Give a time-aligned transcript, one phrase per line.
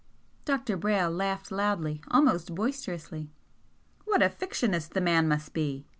[0.45, 0.77] Dr.
[0.77, 3.29] Brayle laughed loudly, almost boisterously.
[4.05, 5.85] "What a fictionist the man must be!"